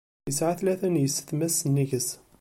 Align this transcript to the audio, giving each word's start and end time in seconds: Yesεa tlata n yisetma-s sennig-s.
Yesεa 0.27 0.53
tlata 0.59 0.87
n 0.89 0.99
yisetma-s 1.01 1.55
sennig-s. 1.59 2.07